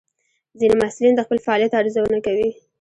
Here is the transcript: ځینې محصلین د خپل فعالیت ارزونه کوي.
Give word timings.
ځینې 0.59 0.75
محصلین 0.81 1.13
د 1.15 1.21
خپل 1.25 1.37
فعالیت 1.45 1.71
ارزونه 1.79 2.19
کوي. 2.25 2.49